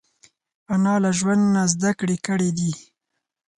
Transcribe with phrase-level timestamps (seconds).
[0.73, 2.71] انا له ژوند نه زده کړې کړې دي